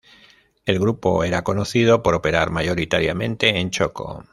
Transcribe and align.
El 0.65 0.79
grupo 0.79 1.23
era 1.23 1.43
conocido 1.43 2.01
por 2.01 2.15
operar 2.15 2.49
mayoritariamente 2.49 3.59
en 3.59 3.69
Chocó. 3.69 4.23